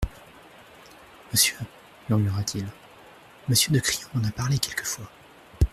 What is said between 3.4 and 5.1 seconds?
Monsieur de Crillon m'en a parlé quelquefois.